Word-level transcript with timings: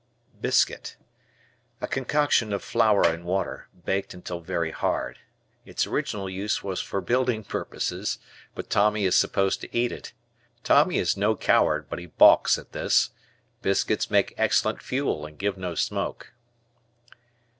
Biscuit. 0.41 0.97
A 1.79 1.87
concoction 1.87 2.53
of 2.53 2.63
flour 2.63 3.03
and 3.03 3.23
water, 3.23 3.67
baked 3.85 4.15
until 4.15 4.39
very 4.39 4.71
hard. 4.71 5.19
Its 5.63 5.85
original 5.85 6.27
use 6.27 6.63
was 6.63 6.81
for 6.81 7.01
building 7.01 7.43
purposes, 7.43 8.17
but 8.55 8.71
Tommy 8.71 9.05
is 9.05 9.15
supposed 9.15 9.61
to 9.61 9.71
eat 9.77 9.91
it. 9.91 10.11
Tommy 10.63 10.97
is 10.97 11.17
no 11.17 11.35
coward 11.35 11.85
but 11.87 11.99
he 11.99 12.07
balks 12.07 12.57
at 12.57 12.71
this. 12.71 13.11
Biscuits 13.61 14.09
make 14.09 14.33
excellent 14.39 14.81
fuel, 14.81 15.23
and 15.27 15.37
give 15.37 15.55
no 15.55 15.75
smoke. 15.75 16.33